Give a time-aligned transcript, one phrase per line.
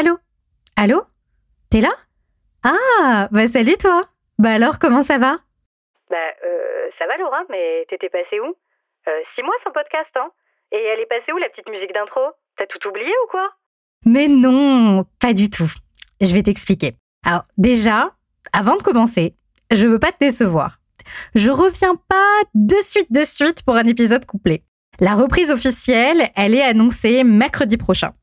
[0.00, 0.16] Allô?
[0.76, 1.02] Allô?
[1.68, 1.90] T'es là?
[2.64, 4.06] Ah, bah salut toi
[4.38, 5.36] Bah alors, comment ça va?
[6.08, 8.46] Bah, euh, ça va Laura, mais t'étais passée où?
[8.46, 10.30] Euh, Six mois sans podcast, hein
[10.72, 12.22] Et elle est passée où la petite musique d'intro?
[12.56, 13.46] T'as tout oublié ou quoi?
[14.06, 15.70] Mais non, pas du tout.
[16.22, 16.92] Je vais t'expliquer.
[17.26, 18.14] Alors déjà,
[18.54, 19.34] avant de commencer,
[19.70, 20.78] je veux pas te décevoir.
[21.34, 24.62] Je reviens pas de suite de suite pour un épisode complet.
[24.98, 28.14] La reprise officielle, elle est annoncée mercredi prochain.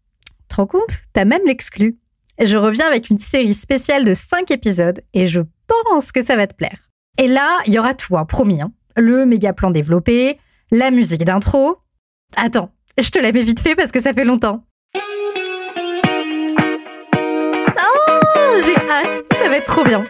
[0.66, 1.98] Compte T'as même l'exclu.
[2.42, 6.48] Je reviens avec une série spéciale de 5 épisodes et je pense que ça va
[6.48, 6.90] te plaire.
[7.18, 8.62] Et là, il y aura tout, hein, promis.
[8.62, 8.72] hein.
[8.96, 10.40] Le méga plan développé,
[10.72, 11.78] la musique d'intro.
[12.36, 14.64] Attends, je te la mets vite fait parce que ça fait longtemps.
[17.26, 20.06] Oh, j'ai hâte, ça va être trop bien.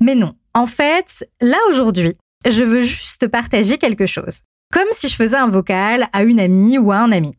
[0.00, 2.14] Mais non, en fait, là aujourd'hui,
[2.48, 4.40] je veux juste te partager quelque chose.
[4.72, 7.36] Comme si je faisais un vocal à une amie ou à un ami.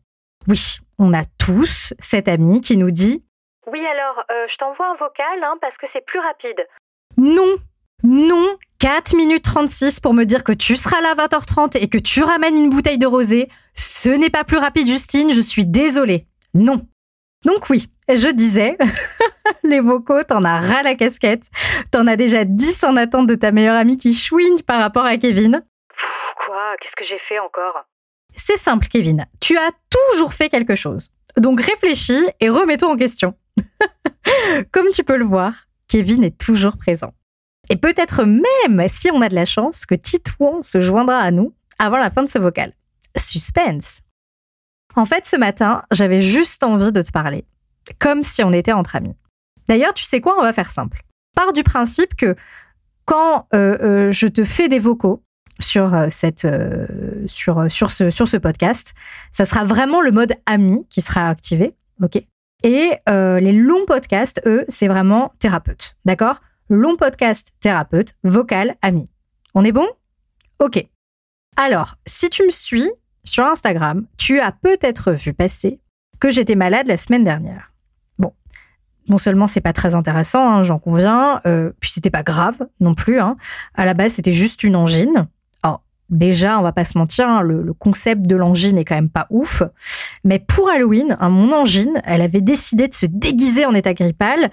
[0.48, 3.24] Oui, on a tous cet ami qui nous dit
[3.66, 6.66] Oui alors, euh, je t'envoie un vocal, hein, parce que c'est plus rapide.
[7.16, 7.56] non,
[8.04, 11.98] non, 4 minutes 36 pour me dire que tu seras là à 20h30 et que
[11.98, 13.48] tu ramènes une bouteille de rosé.
[13.74, 16.26] Ce n'est pas plus rapide, Justine, je suis désolée.
[16.54, 16.84] Non.
[17.44, 18.76] Donc oui, je disais,
[19.62, 21.48] les vocaux, t'en as ras la casquette.
[21.92, 25.16] T'en as déjà 10 en attente de ta meilleure amie qui chouine par rapport à
[25.16, 25.62] Kevin.
[25.88, 27.84] Pff, quoi Qu'est-ce que j'ai fait encore?
[28.34, 29.26] C'est simple, Kevin.
[29.40, 29.70] Tu as
[30.12, 31.08] toujours fait quelque chose.
[31.36, 33.34] Donc réfléchis et remets-toi en question.
[34.72, 37.12] Comme tu peux le voir, Kevin est toujours présent.
[37.70, 41.54] Et peut-être même, si on a de la chance, que Titouan se joindra à nous
[41.78, 42.72] avant la fin de ce vocal.
[43.16, 44.02] Suspense.
[44.94, 47.44] En fait, ce matin, j'avais juste envie de te parler,
[47.98, 49.16] comme si on était entre amis.
[49.68, 51.02] D'ailleurs, tu sais quoi, on va faire simple.
[51.34, 52.36] Pars du principe que
[53.04, 55.22] quand euh, euh, je te fais des vocaux
[55.60, 56.86] sur, euh, cette, euh,
[57.26, 58.94] sur, sur, ce, sur ce podcast,
[59.30, 62.22] ça sera vraiment le mode ami qui sera activé, ok?
[62.62, 66.40] Et euh, les longs podcasts, eux, c'est vraiment thérapeute, d'accord?
[66.68, 69.04] Long podcast, thérapeute, vocal, ami.
[69.54, 69.86] On est bon?
[70.60, 70.86] Ok.
[71.56, 72.88] Alors, si tu me suis
[73.24, 75.80] sur Instagram, tu as peut-être vu passer
[76.20, 77.72] que j'étais malade la semaine dernière.
[78.18, 78.32] Bon,
[79.08, 82.94] non seulement c'est pas très intéressant, hein, j'en conviens, euh, puis c'était pas grave non
[82.94, 83.18] plus.
[83.18, 83.36] Hein.
[83.74, 85.26] À la base, c'était juste une angine.
[86.12, 89.08] Déjà, on va pas se mentir, hein, le, le concept de l'angine est quand même
[89.08, 89.62] pas ouf.
[90.24, 94.50] Mais pour Halloween, hein, mon angine, elle avait décidé de se déguiser en état grippal.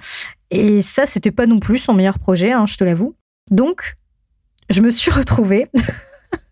[0.51, 3.15] Et ça, c'était pas non plus son meilleur projet, hein, je te l'avoue.
[3.51, 3.97] Donc,
[4.69, 5.67] je me suis retrouvée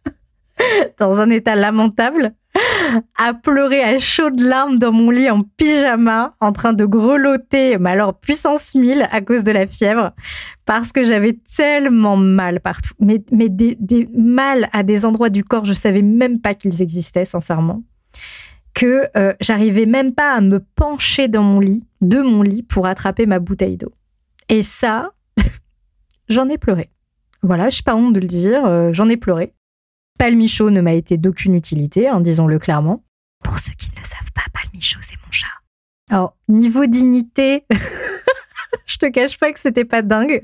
[1.00, 2.34] dans un état lamentable,
[3.18, 7.92] à pleurer à chaudes larmes dans mon lit en pyjama, en train de grelotter, mais
[7.92, 10.14] alors puissance 1000 à cause de la fièvre,
[10.66, 12.94] parce que j'avais tellement mal partout.
[13.00, 13.20] Mais,
[13.50, 17.84] des mal à des endroits du corps, je savais même pas qu'ils existaient, sincèrement.
[18.74, 22.86] Que euh, j'arrivais même pas à me pencher dans mon lit, de mon lit, pour
[22.86, 23.94] attraper ma bouteille d'eau.
[24.50, 25.12] Et ça,
[26.30, 26.90] j'en ai pleuré.
[27.44, 29.54] Voilà, je suis pas honte de le dire, euh, j'en ai pleuré.
[30.18, 33.04] Palmichaud ne m'a été d'aucune utilité, hein, disons-le clairement.
[33.44, 35.48] Pour ceux qui ne le savent pas, Palmichaud, c'est mon chat.
[36.10, 37.66] Alors, niveau dignité,
[38.86, 40.42] je te cache pas que c'était pas dingue.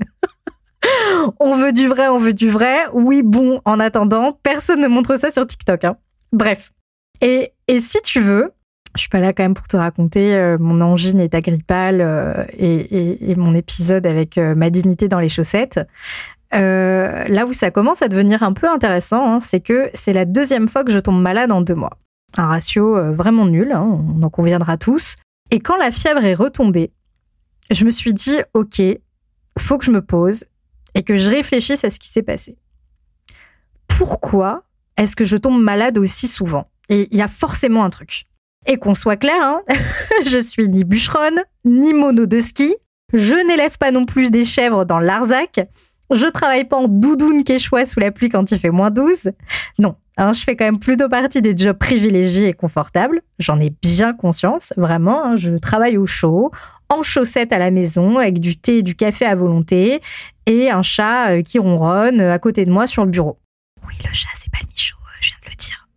[1.40, 2.76] on veut du vrai, on veut du vrai.
[2.92, 5.84] Oui, bon, en attendant, personne ne montre ça sur TikTok.
[5.84, 5.96] hein.
[6.32, 6.72] Bref.
[7.20, 8.52] Et, et si tu veux,
[8.94, 12.44] je suis pas là quand même pour te raconter euh, mon angine et agrippale euh,
[12.52, 15.80] et, et- et mon épisode avec euh, ma dignité dans les chaussettes.
[16.54, 20.24] Euh, là où ça commence à devenir un peu intéressant, hein, c'est que c'est la
[20.24, 21.98] deuxième fois que je tombe malade en deux mois.
[22.36, 25.16] Un ratio euh, vraiment nul, hein, on en conviendra tous.
[25.50, 26.92] Et quand la fièvre est retombée,
[27.70, 28.80] je me suis dit, OK,
[29.58, 30.44] faut que je me pose
[30.94, 32.56] et que je réfléchisse à ce qui s'est passé.
[33.88, 34.64] Pourquoi
[34.96, 36.68] est-ce que je tombe malade aussi souvent?
[36.88, 38.26] Et il y a forcément un truc.
[38.66, 39.62] Et qu'on soit clair, hein,
[40.26, 42.74] je suis ni bûcheronne, ni mono de ski,
[43.12, 45.60] je n'élève pas non plus des chèvres dans l'Arzac,
[46.10, 49.30] je travaille pas en doudoune quechua sous la pluie quand il fait moins 12.
[49.78, 53.22] Non, hein, je fais quand même plutôt partie des jobs privilégiés et confortables.
[53.38, 55.24] J'en ai bien conscience, vraiment.
[55.24, 56.50] hein, je travaille au chaud,
[56.88, 60.00] en chaussettes à la maison, avec du thé et du café à volonté,
[60.46, 63.38] et un chat euh, qui ronronne euh, à côté de moi sur le bureau.
[63.86, 65.88] Oui, le chat, c'est pas le Michaud, euh, je viens de le dire.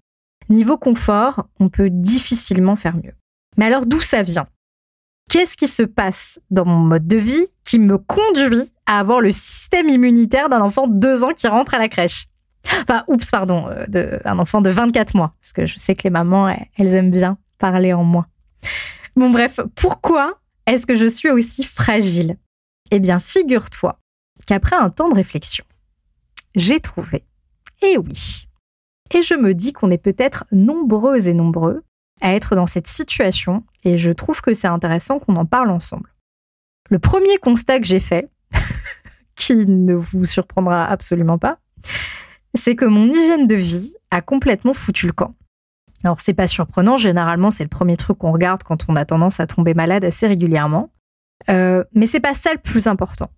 [0.49, 3.13] Niveau confort, on peut difficilement faire mieux.
[3.57, 4.47] Mais alors d'où ça vient?
[5.29, 9.31] Qu'est-ce qui se passe dans mon mode de vie qui me conduit à avoir le
[9.31, 12.27] système immunitaire d'un enfant de 2 ans qui rentre à la crèche
[12.81, 15.33] Enfin, oups, pardon, euh, de, un enfant de 24 mois.
[15.41, 18.27] Parce que je sais que les mamans, elles, aiment bien parler en moi.
[19.15, 22.37] Bon, bref, pourquoi est-ce que je suis aussi fragile?
[22.91, 23.99] Eh bien, figure-toi
[24.45, 25.63] qu'après un temps de réflexion,
[26.55, 27.23] j'ai trouvé,
[27.81, 28.47] eh oui,
[29.13, 31.83] et je me dis qu'on est peut-être nombreuses et nombreux
[32.21, 36.13] à être dans cette situation et je trouve que c'est intéressant qu'on en parle ensemble.
[36.89, 38.29] Le premier constat que j'ai fait,
[39.37, 41.59] qui ne vous surprendra absolument pas,
[42.53, 45.35] c'est que mon hygiène de vie a complètement foutu le camp.
[46.03, 49.39] Alors c'est pas surprenant, généralement c'est le premier truc qu'on regarde quand on a tendance
[49.39, 50.91] à tomber malade assez régulièrement.
[51.49, 53.29] Euh, mais c'est pas ça le plus important.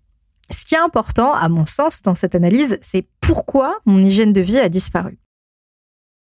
[0.50, 4.40] Ce qui est important, à mon sens, dans cette analyse, c'est pourquoi mon hygiène de
[4.40, 5.18] vie a disparu.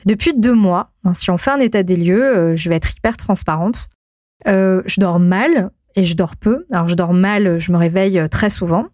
[0.07, 2.97] Depuis deux mois, hein, si on fait un état des lieux, euh, je vais être
[2.97, 3.89] hyper transparente.
[4.47, 6.65] Euh, je dors mal et je dors peu.
[6.71, 8.87] Alors je dors mal, je me réveille très souvent.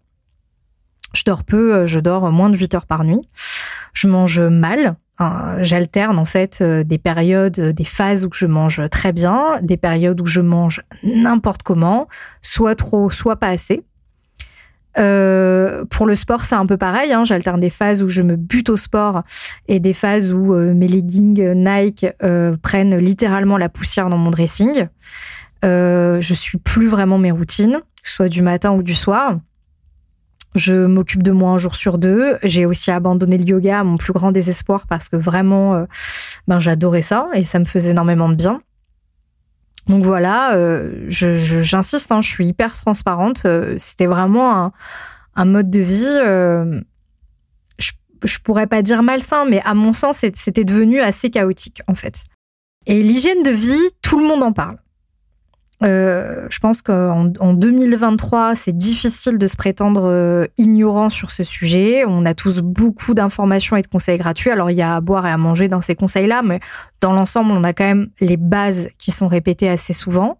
[1.13, 3.21] Je dors peu, je dors moins de 8 heures par nuit.
[3.93, 4.95] Je mange mal,
[5.59, 10.25] J'alterne en fait des périodes, des phases où je mange très bien, des périodes où
[10.25, 12.07] je mange n'importe comment,
[12.41, 13.83] soit trop, soit pas assez.
[14.97, 17.13] Euh, pour le sport, c'est un peu pareil.
[17.13, 17.23] Hein.
[17.23, 19.23] J'alterne des phases où je me bute au sport
[19.67, 24.31] et des phases où euh, mes leggings Nike euh, prennent littéralement la poussière dans mon
[24.31, 24.87] dressing.
[25.63, 29.37] je suis plus vraiment mes routines, soit du matin ou du soir.
[30.55, 32.37] Je m'occupe de moi un jour sur deux.
[32.43, 35.85] J'ai aussi abandonné le yoga à mon plus grand désespoir parce que vraiment,
[36.47, 38.61] ben, j'adorais ça et ça me faisait énormément de bien.
[39.87, 43.43] Donc voilà, euh, j'insiste, hein, je suis hyper transparente.
[43.45, 44.71] Euh, c'était vraiment
[45.35, 46.79] un, mode de vie, euh,
[47.79, 47.91] je,
[48.23, 52.25] je pourrais pas dire malsain, mais à mon sens, c'était devenu assez chaotique en fait.
[52.85, 54.77] Et l'hygiène de vie, tout le monde en parle.
[55.83, 61.43] Euh, je pense qu'en en 2023, c'est difficile de se prétendre euh, ignorant sur ce
[61.43, 62.05] sujet.
[62.07, 64.51] On a tous beaucoup d'informations et de conseils gratuits.
[64.51, 66.59] Alors, il y a à boire et à manger dans ces conseils-là, mais
[67.01, 70.39] dans l'ensemble, on a quand même les bases qui sont répétées assez souvent.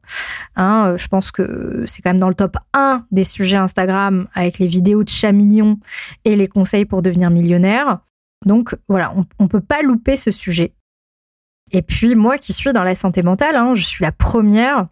[0.55, 4.27] Hein, euh, je pense que c'est quand même dans le top 1 des sujets Instagram
[4.35, 5.79] avec les vidéos de chats mignons
[6.23, 7.99] et les conseils pour devenir millionnaire.
[8.45, 10.73] Donc, voilà, on ne peut pas louper ce sujet.
[11.71, 14.87] Et puis, moi qui suis dans la santé mentale, hein, je suis la première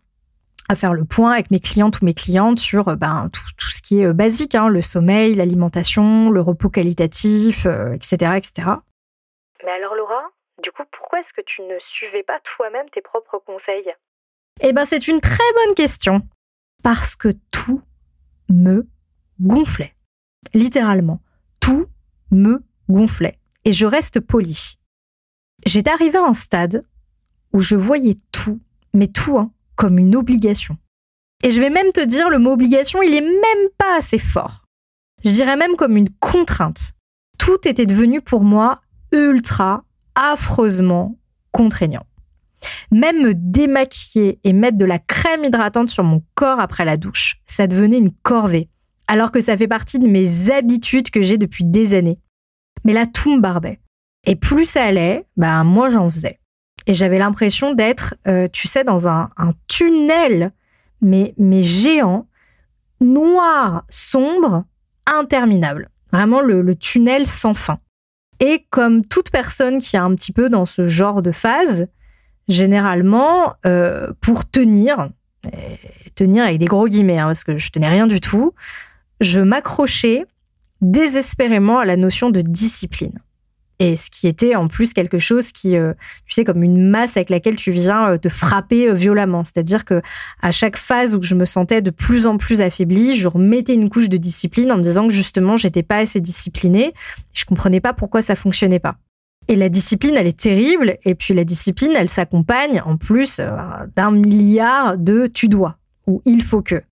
[0.70, 3.82] à faire le point avec mes clientes ou mes clientes sur euh, ben, tout, ce
[3.82, 8.70] qui est euh, basique, hein, le sommeil, l'alimentation, le repos qualitatif, etc., euh, etc.
[9.66, 10.22] Mais alors Laura,
[10.64, 13.92] du coup, pourquoi est-ce que tu ne suivais pas toi-même tes propres conseils?
[14.62, 16.22] Eh ben, c'est une très bonne question.
[16.84, 17.82] Parce que tout
[18.50, 18.88] me
[19.42, 19.96] gonflait.
[20.54, 21.20] Littéralement,
[21.60, 21.88] tout
[22.32, 23.36] me gonflait.
[23.66, 24.78] Et je reste polie.
[25.66, 26.82] J'étais arrivée à un stade
[27.54, 28.62] où je voyais tout,
[28.94, 30.76] mais tout, hein, comme une obligation.
[31.42, 34.66] Et je vais même te dire, le mot obligation, il est même pas assez fort.
[35.24, 36.92] Je dirais même comme une contrainte.
[37.38, 38.82] Tout était devenu pour moi
[39.14, 39.86] ultra,
[40.16, 41.18] affreusement
[41.54, 42.06] contraignant.
[42.92, 47.38] Même me démaquiller et mettre de la crème hydratante sur mon corps après la douche,
[47.46, 48.70] ça devenait une corvée,
[49.08, 52.20] alors que ça fait partie de mes habitudes que j'ai depuis des années.
[52.84, 53.80] Mais là, tout me barbait.
[54.28, 56.39] Et plus ça allait, ben moi j'en faisais.
[56.90, 59.30] Et j'avais l'impression d'être, euh, tu sais, dans un,
[59.68, 60.52] tunnel,
[61.02, 62.26] mais, mais géant,
[63.00, 64.64] noir, sombre,
[65.06, 65.90] interminable.
[66.12, 67.78] Vraiment le, tunnel sans fin.
[68.40, 71.86] Et comme toute personne qui est un petit peu dans ce genre de phase,
[72.48, 75.10] généralement, euh, pour tenir,
[76.16, 78.56] tenir avec des gros guillemets, hein, parce que je tenais rien du tout,
[79.22, 80.26] je m'accrochais
[80.82, 83.20] désespérément à la notion de discipline
[83.82, 85.94] et ce qui était en plus quelque chose qui, euh,
[86.26, 89.46] tu sais, comme une masse avec laquelle tu viens euh, te frapper euh, violemment.
[89.46, 90.02] C'est-à-dire que
[90.42, 93.88] à chaque phase où je me sentais de plus en plus affaiblie, je remettais une
[93.88, 96.94] couche de discipline en me disant que justement, j'étais pas assez disciplinée.
[97.32, 98.98] Je comprenais pas pourquoi ça fonctionnait pas.
[99.48, 100.98] Et la discipline, elle est terrible.
[101.06, 103.40] Et puis la discipline, elle s'accompagne en plus
[103.96, 106.84] d'un milliard de tu dois ou il faut que.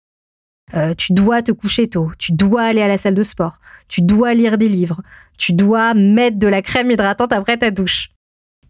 [0.97, 4.33] Tu dois te coucher tôt, tu dois aller à la salle de sport, tu dois
[4.33, 5.01] lire des livres,
[5.37, 8.09] tu dois mettre de la crème hydratante après ta douche.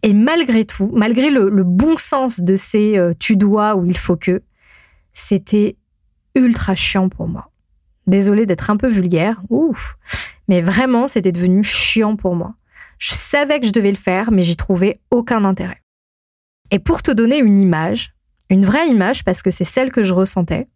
[0.02, 4.16] Et malgré tout, malgré le, bon sens de ces euh, tu dois ou il faut
[4.16, 4.42] que,
[5.12, 5.76] c'était
[6.34, 7.50] ultra chiant pour moi.
[8.06, 9.96] Désolée d'être un peu vulgaire, ouf,
[10.46, 12.54] mais vraiment c'était devenu chiant pour moi.
[12.98, 15.82] Je savais que je devais le faire, mais j'y trouvais aucun intérêt.
[16.70, 18.14] Et pour te donner une image,
[18.50, 20.68] une vraie image parce que c'est celle que je ressentais,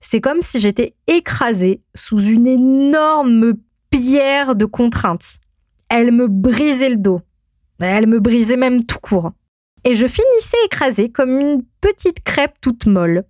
[0.00, 3.54] c'est comme si j'étais écrasée sous une énorme
[4.54, 5.38] de contraintes.
[5.88, 7.20] Elle me brisait le dos.
[7.80, 9.32] Elle me brisait même tout court.
[9.84, 13.24] Et je finissais écrasée comme une petite crêpe toute molle.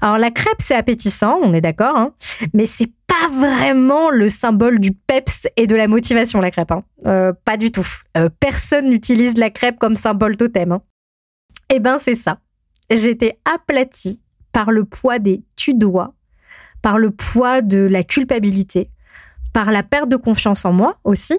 [0.00, 2.14] Alors la crêpe, c'est appétissant, on est d'accord, hein
[2.54, 6.72] mais c'est pas vraiment le symbole du peps et de la motivation, la crêpe.
[6.72, 7.86] Hein euh, pas du tout.
[8.16, 10.72] Euh, personne n'utilise la crêpe comme symbole totem.
[10.72, 10.82] Hein
[11.70, 12.38] eh ben c'est ça.
[12.90, 16.14] J'étais aplatie par le poids des tu dois,
[16.80, 18.90] par le poids de la culpabilité,
[19.52, 21.38] par la perte de confiance en moi aussi,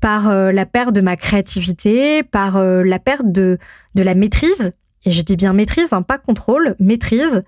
[0.00, 3.58] par euh, la perte de ma créativité, par euh, la perte de,
[3.94, 4.72] la maîtrise.
[5.04, 7.44] Et je dis bien maîtrise, hein, pas contrôle, maîtrise.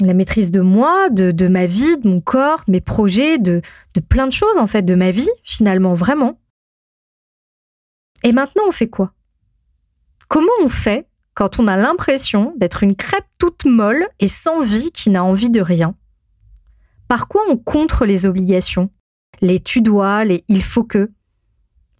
[0.00, 3.60] la maîtrise de moi, de, de, ma vie, de mon corps, de mes projets, de,
[3.94, 6.38] de plein de choses en fait, de ma vie finalement, vraiment.
[8.22, 9.12] Et maintenant, on fait quoi?
[10.28, 14.90] Comment on fait quand on a l'impression d'être une crêpe toute molle et sans vie
[14.92, 15.94] qui n'a envie de rien?
[17.08, 18.90] Par quoi on contre les obligations?
[19.40, 21.10] Les tu dois, les il faut que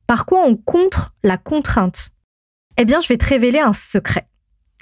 [0.06, 2.10] Par quoi on contre la contrainte?
[2.76, 4.28] Eh bien, je vais te révéler un secret.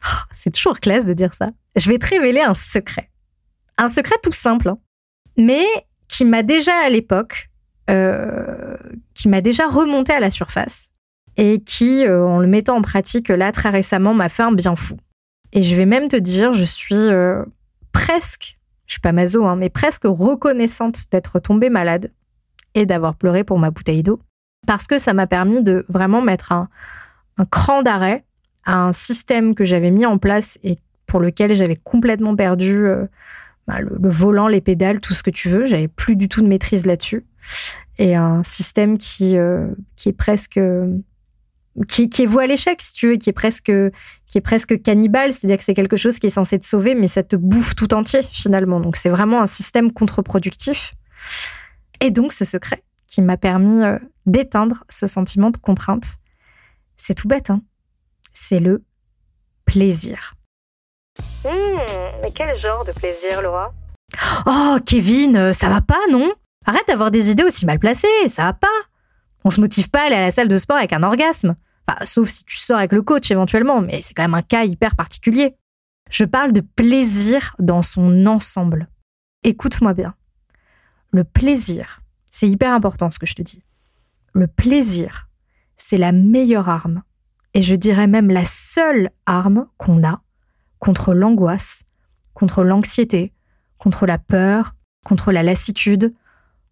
[0.03, 1.51] Ah, c'est toujours classe de dire ça.
[1.77, 3.11] Je vais te révéler un secret.
[3.77, 4.79] Un secret tout simple, hein.
[5.37, 5.65] mais
[6.09, 7.49] qui m'a déjà à l'époque,
[7.91, 8.77] euh,
[9.15, 10.91] qui m'a déjà remonté à la surface
[11.37, 14.75] et qui, euh, en le mettant en pratique là très récemment, m'a fait un bien
[14.75, 14.97] fou.
[15.53, 17.45] Et je vais même te dire, je suis euh,
[17.93, 22.13] presque, je suis pas maso, hein, mais presque reconnaissante d'être tombée malade
[22.81, 24.21] et d'avoir pleuré pour ma bouteille d'eau,
[24.67, 26.69] parce que ça m'a permis de vraiment mettre un,
[27.51, 28.25] cran d'arrêt
[28.65, 33.07] à un système que j'avais mis en place et pour lequel j'avais complètement perdu euh,
[33.67, 35.65] bah, le, volant, les pédales, tout ce que tu veux.
[35.65, 37.25] J'avais plus du tout de maîtrise là-dessus.
[37.99, 39.37] Et un système qui,
[39.97, 40.61] qui est presque
[41.87, 43.73] qui, est voué à l'échec, si tu veux, qui est presque,
[44.27, 47.09] qui est presque cannibale, c'est-à-dire que c'est quelque chose qui est censé te sauver, mais
[47.09, 48.81] ça te bouffe tout entier finalement.
[48.81, 50.95] Donc c'est vraiment un système contre-productif.
[52.01, 56.19] Et donc ce secret qui m'a permis euh, d'éteindre ce sentiment de contrainte,
[56.97, 57.63] c'est tout bête, hein
[58.33, 58.85] c'est le
[59.65, 60.35] plaisir.
[61.45, 61.49] Mmh,
[62.23, 63.73] mais quel genre de plaisir, Laura?
[64.47, 66.33] Oh, Kevin, euh, ça va pas, non?
[66.65, 68.67] Arrête d'avoir des idées aussi mal placées, ça va pas.
[69.45, 71.57] On se motive pas à aller à la salle de sport avec un orgasme
[72.05, 74.97] sauf si tu sors avec le coach éventuellement, mais c'est quand même un cas hyper
[74.97, 75.57] particulier.
[76.11, 78.89] Je parle de plaisir dans son ensemble.
[79.43, 80.15] Écoute-moi bien.
[81.19, 81.99] Le plaisir,
[82.31, 83.65] c'est hyper important ce que je te dis.
[84.35, 85.29] Le plaisir,
[85.77, 87.03] c'est la meilleure arme,
[87.55, 90.23] et je dirais même la seule arme qu'on a
[90.79, 91.87] contre l'angoisse,
[92.35, 93.33] contre l'anxiété,
[93.79, 96.15] contre la peur, contre la lassitude,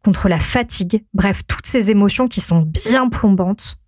[0.04, 3.80] contre la fatigue, bref, toutes ces émotions qui sont bien plombantes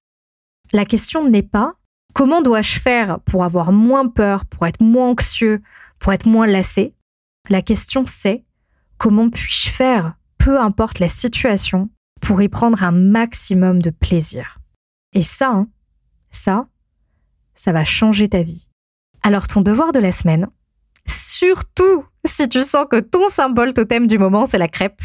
[0.72, 1.74] la question n'est pas
[2.14, 5.62] comment dois-je faire pour avoir moins peur, pour être moins anxieux,
[6.00, 6.96] pour être moins lassé?
[7.48, 8.44] La question c'est
[8.96, 10.17] comment puis-je faire,
[10.48, 11.90] peu importe la situation,
[12.22, 14.56] pour y prendre un maximum de plaisir.
[15.12, 15.68] Et ça, hein,
[16.30, 16.68] ça,
[17.52, 18.70] ça va changer ta vie.
[19.22, 20.46] Alors ton devoir de la semaine,
[21.06, 25.02] surtout si tu sens que ton symbole totem du moment c'est la crêpe,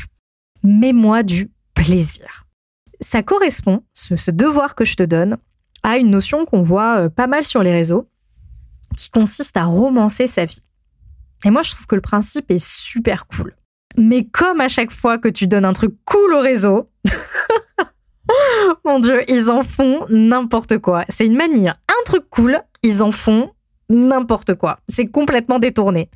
[0.63, 2.45] mets-moi du plaisir.
[3.01, 5.35] Ça correspond, ce devoir que je te donne,
[5.83, 8.09] à une notion qu'on voit euh, pas mal sur les réseaux,
[8.95, 10.61] qui consiste à romancer sa vie.
[11.43, 13.53] Et moi, je trouve que le principe est super cool.
[13.97, 16.89] Mais comme à chaque fois que tu donnes un truc cool au réseau,
[18.85, 21.05] mon Dieu, ils en font n'importe quoi.
[21.09, 21.75] C'est une manière.
[21.89, 23.51] Un truc cool, ils en font
[23.89, 24.79] n'importe quoi.
[24.87, 26.09] C'est complètement détourné.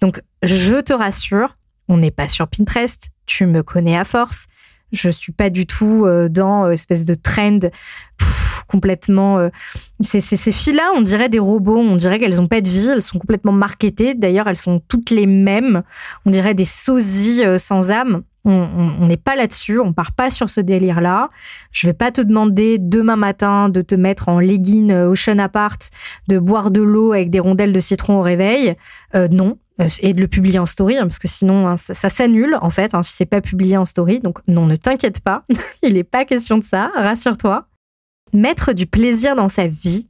[0.00, 1.56] Donc, je te rassure,
[1.88, 3.10] on n'est pas sur Pinterest.
[3.26, 4.48] Tu me connais à force.
[4.92, 7.58] Je suis pas du tout euh, dans euh, espèce de trend
[8.68, 9.38] complètement.
[9.38, 9.48] Euh,
[10.00, 10.20] ces,
[10.52, 13.52] filles-là, on dirait des robots, on dirait qu'elles n'ont pas de vie, elles sont complètement
[13.52, 14.14] marketées.
[14.14, 15.82] D'ailleurs, elles sont toutes les mêmes.
[16.24, 18.22] On dirait des sosies euh, sans âme.
[18.44, 21.28] On n'est pas là-dessus, on part pas sur ce délire-là.
[21.70, 25.76] Je vais pas te demander demain matin de te mettre en legging euh, Ocean Apart,
[26.28, 28.74] de boire de l'eau avec des rondelles de citron au réveil.
[29.30, 29.58] non,
[30.00, 32.94] et de le publier en story, hein, parce que sinon hein, ça, s'annule en fait
[32.94, 34.20] hein, si c'est pas publié en story.
[34.20, 35.44] Donc non, ne t'inquiète pas,
[35.82, 37.67] il n'est pas question de ça, rassure-toi.
[38.32, 40.08] Mettre du plaisir dans sa vie,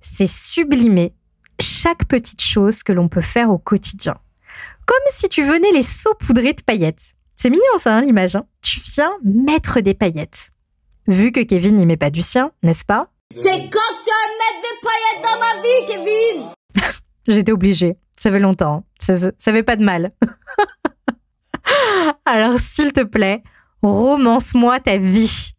[0.00, 1.14] c'est sublimer
[1.60, 4.16] chaque petite chose que l'on peut faire au quotidien.
[4.86, 7.14] Comme si tu venais les saupoudrer de paillettes.
[7.34, 8.36] C'est mignon ça, hein, l'image.
[8.36, 8.46] Hein.
[8.62, 10.50] tu viens mettre des paillettes.
[11.06, 13.10] Vu que Kevin n'y met pas du sien, n'est-ce pas?
[13.34, 16.52] C'est quand tu vas mettre des paillettes dans ma vie, Kevin?
[17.28, 17.96] J'étais obligée.
[18.16, 18.84] Ça fait longtemps.
[18.98, 20.12] Ça, ça fait pas de mal.
[22.24, 23.42] Alors, s'il te plaît,
[23.82, 25.52] romance-moi ta vie.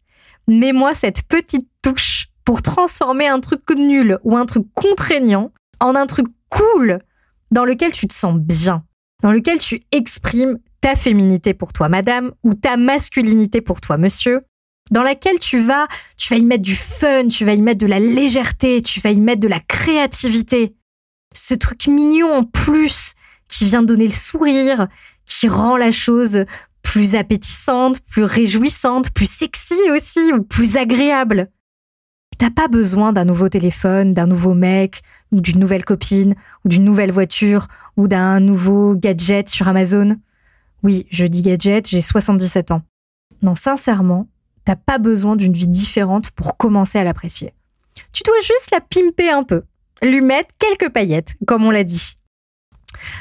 [0.48, 6.06] Mets-moi cette petite touche pour transformer un truc nul ou un truc contraignant en un
[6.06, 6.98] truc cool
[7.50, 8.82] dans lequel tu te sens bien,
[9.22, 14.40] dans lequel tu exprimes ta féminité pour toi, madame, ou ta masculinité pour toi, monsieur,
[14.90, 15.86] dans laquelle tu vas,
[16.16, 19.10] tu vas y mettre du fun, tu vas y mettre de la légèreté, tu vas
[19.10, 20.74] y mettre de la créativité.
[21.34, 23.12] Ce truc mignon en plus
[23.48, 24.88] qui vient donner le sourire,
[25.26, 26.46] qui rend la chose
[26.88, 31.50] plus appétissante, plus réjouissante, plus sexy aussi, ou plus agréable.
[32.38, 36.84] T'as pas besoin d'un nouveau téléphone, d'un nouveau mec, ou d'une nouvelle copine, ou d'une
[36.84, 37.68] nouvelle voiture,
[37.98, 40.16] ou d'un nouveau gadget sur Amazon.
[40.82, 42.80] Oui, je dis gadget, j'ai 77 ans.
[43.42, 44.26] Non, sincèrement,
[44.64, 47.52] t'as pas besoin d'une vie différente pour commencer à l'apprécier.
[48.14, 49.64] Tu dois juste la pimper un peu,
[50.02, 52.14] lui mettre quelques paillettes, comme on l'a dit.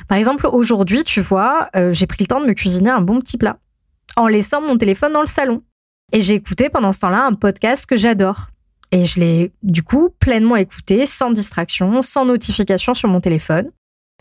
[0.07, 3.19] Par exemple, aujourd'hui, tu vois, euh, j'ai pris le temps de me cuisiner un bon
[3.19, 3.57] petit plat
[4.15, 5.63] en laissant mon téléphone dans le salon.
[6.11, 8.47] Et j'ai écouté pendant ce temps-là un podcast que j'adore.
[8.91, 13.69] Et je l'ai du coup pleinement écouté, sans distraction, sans notification sur mon téléphone.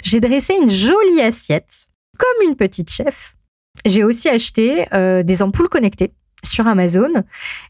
[0.03, 1.89] J'ai dressé une jolie assiette,
[2.19, 3.37] comme une petite chef.
[3.85, 6.13] J'ai aussi acheté euh, des ampoules connectées
[6.43, 7.11] sur Amazon.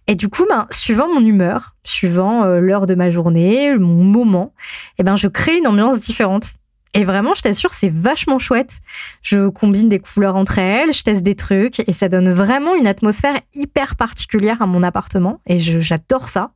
[0.06, 4.54] Et du coup, ben, suivant mon humeur, suivant euh, l'heure de ma journée, mon moment,
[4.98, 6.54] eh ben, je crée une ambiance différente.
[6.96, 8.80] Et vraiment, je t'assure, c'est vachement chouette.
[9.20, 12.86] Je combine des couleurs entre elles, je teste des trucs et ça donne vraiment une
[12.86, 16.52] atmosphère hyper particulière à mon appartement et j'adore ça.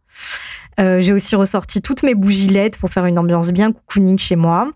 [0.81, 4.37] Euh, j'ai aussi ressorti toutes mes bougies LED pour faire une ambiance bien cocooning chez
[4.37, 4.71] moi.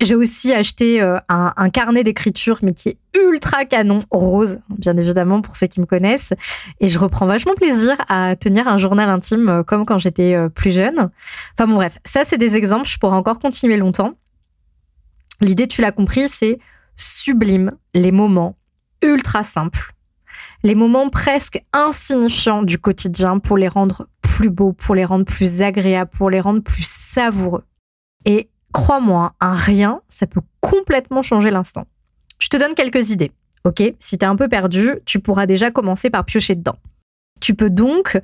[0.00, 5.40] J'ai aussi acheté euh, un, carnet d'écriture, mais qui est ultra canon, rose, bien évidemment,
[5.40, 6.34] pour ceux qui me connaissent.
[6.80, 10.72] Et je reprends vachement plaisir à tenir un journal intime euh, comme quand j'étais plus
[10.72, 11.10] jeune.
[11.54, 12.86] Enfin bon, bref, ça, c'est des exemples.
[12.86, 14.14] Je pourrais encore continuer longtemps.
[15.44, 16.58] L'idée, tu l'as compris, c'est
[16.96, 18.56] sublime les moments
[19.02, 19.94] ultra simples,
[20.62, 25.60] les moments presque insignifiants du quotidien pour les rendre plus beaux, pour les rendre plus
[25.60, 27.64] agréables, pour les rendre plus savoureux.
[28.24, 31.86] Et crois-moi, un rien, ça peut complètement changer l'instant.
[32.38, 33.32] Je te donne quelques idées.
[33.64, 36.78] Ok, si t'es un peu perdu, tu pourras déjà commencer par piocher dedans.
[37.40, 38.18] Tu peux donc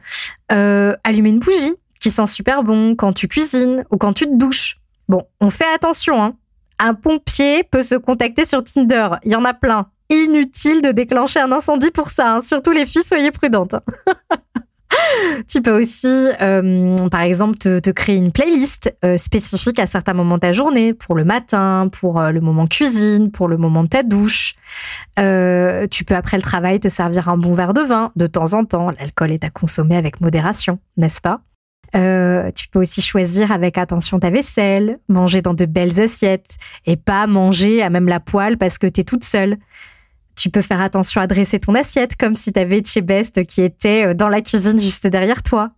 [0.53, 4.37] euh, allumer une bougie qui sent super bon quand tu cuisines ou quand tu te
[4.39, 4.79] douches.
[5.09, 6.33] Bon, on fait attention, hein
[6.81, 9.11] un pompier peut se contacter sur Tinder.
[9.25, 9.87] Il y en a plein.
[10.09, 12.35] Inutile de déclencher un incendie pour ça.
[12.35, 12.41] Hein.
[12.41, 13.77] Surtout les filles, soyez prudentes.
[15.49, 20.37] tu peux aussi, euh, par exemple, te, créer une playlist euh, spécifique à certains moments
[20.37, 23.89] de ta journée, pour le matin, pour euh, le moment cuisine, pour le moment de
[23.89, 24.55] ta douche.
[25.17, 28.65] tu peux, après le travail, te servir un bon verre de vin de temps en
[28.65, 28.91] temps.
[28.91, 31.41] L'alcool est à consommer avec modération, n'est-ce pas?
[31.95, 36.57] Euh, tu peux aussi choisir avec attention ta vaisselle, manger dans de belles assiettes
[36.87, 39.59] et pas manger à même la poêle parce que tu es toute seule.
[40.37, 43.05] Tu peux faire attention à dresser ton assiette comme si tu avais chez
[43.47, 45.71] qui était euh, dans la cuisine juste derrière toi.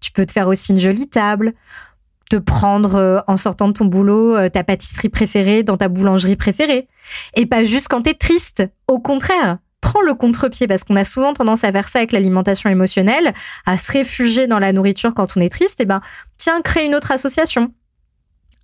[0.00, 1.54] Tu peux te faire aussi une jolie table,
[2.30, 6.88] te prendre euh, en sortant de ton boulot ta pâtisserie préférée dans ta boulangerie préférée.
[7.34, 11.04] Et pas juste quand tu es triste, au contraire prends le contre-pied parce qu'on a
[11.04, 13.32] souvent tendance à faire ça avec l'alimentation émotionnelle,
[13.64, 16.02] à se réfugier dans la nourriture quand on est triste, et ben
[16.36, 17.72] tiens, crée une autre association.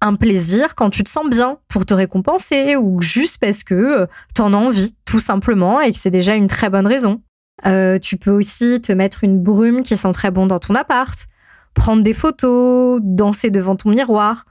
[0.03, 4.07] Un plaisir quand tu te sens bien pour te récompenser ou juste parce que euh,
[4.35, 7.23] tu en as envie, tout simplement, et que c'est déjà une très bonne raison.
[7.65, 11.27] Euh, tu peux aussi te mettre une brume qui sent très bon dans ton appart,
[11.73, 14.45] prendre des photos, danser devant ton miroir.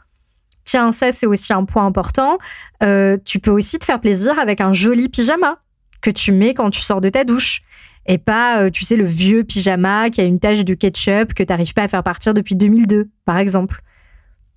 [0.63, 2.39] Tiens, ça c'est aussi un point important.
[2.81, 5.59] Euh, tu peux aussi te faire plaisir avec un joli pyjama
[6.03, 7.63] que tu mets quand tu sors de ta douche.
[8.05, 11.41] Et pas, euh, tu sais, le vieux pyjama qui a une tache de ketchup que
[11.41, 13.81] tu n'arrives pas à faire partir depuis 2002, par exemple.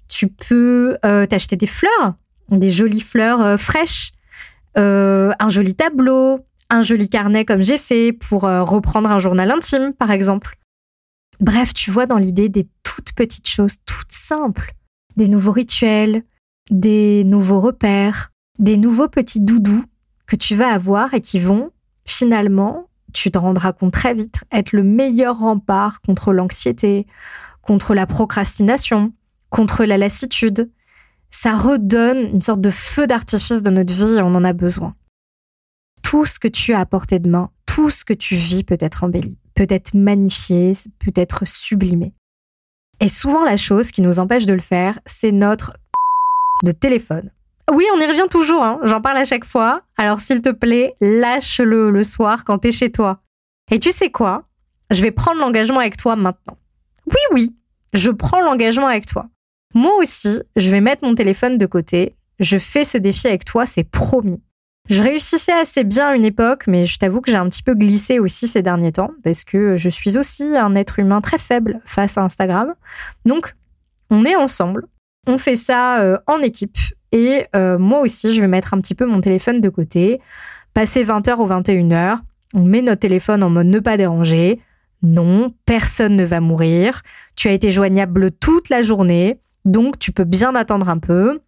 [0.09, 2.15] Tu peux euh, t'acheter des fleurs,
[2.51, 4.13] des jolies fleurs euh, fraîches,
[4.75, 10.11] un joli tableau, un joli carnet comme j'ai fait pour reprendre un journal intime, par
[10.11, 10.59] exemple.
[11.41, 14.75] Bref, tu vois dans l'idée des toutes petites choses, toutes simples,
[15.17, 16.25] des nouveaux rituels,
[16.71, 19.87] des nouveaux repères, des nouveaux petits doudous
[20.27, 21.71] que tu vas avoir et qui vont
[22.05, 27.07] finalement, tu te rendras compte très vite, être le meilleur rempart contre l'anxiété,
[27.63, 29.13] contre la procrastination,
[29.51, 30.71] contre la lassitude.
[31.31, 34.95] Ça redonne une sorte de feu d'artifice dans notre vie et on en a besoin.
[36.03, 38.79] Tout ce que tu as à portée de main, tout ce que tu vis peut
[38.81, 42.15] être embelli, peut être magnifié, peut être sublimé.
[43.01, 45.77] Et souvent la chose qui nous empêche de le faire, c'est notre
[46.63, 47.31] de téléphone.
[47.73, 48.79] Oui, on y revient toujours, hein.
[48.85, 49.83] j'en parle à chaque fois.
[49.97, 53.21] Alors s'il te plaît, lâche-le le soir quand t'es chez toi.
[53.71, 54.45] Et tu sais quoi?
[54.91, 56.57] Je vais prendre l'engagement avec toi maintenant.
[57.09, 57.57] Oui, oui,
[57.93, 59.27] je prends l'engagement avec toi.
[59.75, 62.15] Moi aussi, je vais mettre mon téléphone de côté.
[62.39, 64.41] Je fais ce défi avec toi, c'est promis.
[64.89, 67.75] Je réussissais assez bien à une époque, mais je t'avoue que j'ai un petit peu
[67.75, 71.81] glissé aussi ces derniers temps, parce que je suis aussi un être humain très faible
[71.85, 72.75] face à Instagram.
[73.25, 73.57] Donc,
[74.11, 74.87] on est ensemble,
[75.27, 76.79] on fait ça euh, en équipe,
[77.13, 80.21] et euh, moi aussi, je vais mettre un petit peu mon téléphone de côté.
[80.75, 82.19] Passer 20h ou 21h,
[82.55, 84.61] on met notre téléphone en mode ne pas déranger.
[85.03, 87.03] Non, personne ne va mourir.
[87.37, 91.41] Tu as été joignable toute la journée, donc tu peux bien attendre un peu.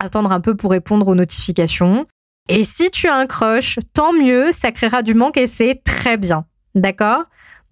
[0.00, 2.06] Attendre un peu pour répondre aux notifications.
[2.48, 6.16] Et si tu as un crush, tant mieux, ça créera du manque et c'est très
[6.16, 6.46] bien.
[6.74, 7.24] D'accord?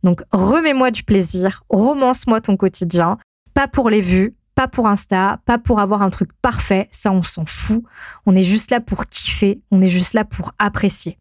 [0.02, 3.18] Donc remets-moi du plaisir, romance-moi ton quotidien,
[3.54, 7.22] pas pour les vues, pas pour Insta, pas pour avoir un truc parfait, ça on
[7.22, 7.84] s'en fout.
[8.26, 11.18] On est juste là pour kiffer, on est juste là pour apprécier.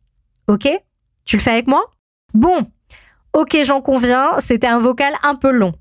[0.48, 0.68] Ok?
[1.26, 1.92] Tu le fais avec moi?
[2.34, 2.66] Bon,
[3.34, 5.74] ok j'en conviens, c'était un vocal un peu long.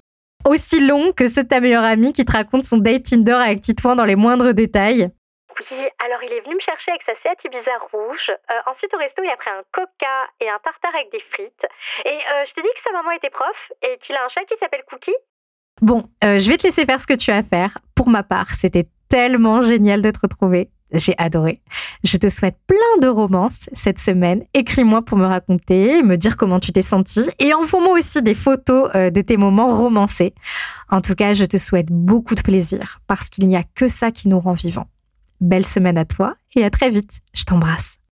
[0.45, 3.63] Aussi long que ce de ta meilleure amie qui te raconte son date Tinder avec
[3.63, 5.11] Titouan dans les moindres détails.
[5.71, 7.39] Oui, alors il est venu me chercher avec sa Seat
[7.93, 8.29] rouge.
[8.29, 11.67] Euh, ensuite, au resto, il a pris un coca et un tartare avec des frites.
[12.05, 14.45] Et euh, je te dis que sa maman était prof et qu'il a un chat
[14.45, 15.15] qui s'appelle Cookie?
[15.83, 17.79] Bon, euh, je vais te laisser faire ce que tu as à faire.
[17.95, 20.71] Pour ma part, c'était tellement génial de te retrouver.
[20.93, 21.61] J'ai adoré.
[22.05, 24.45] Je te souhaite plein de romances cette semaine.
[24.55, 28.91] Écris-moi pour me raconter, me dire comment tu t'es senti et envoie-moi aussi des photos
[28.95, 30.35] euh, de tes moments romancés.
[30.91, 34.13] En tout cas, je te souhaite beaucoup de plaisir parce qu'il n'y a que ça
[34.13, 34.89] qui nous rend vivants.
[35.41, 37.21] Belle semaine à toi et à très vite.
[37.33, 37.99] Je t'embrasse.